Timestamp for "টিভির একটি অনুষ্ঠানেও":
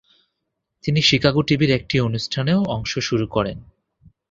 1.41-2.59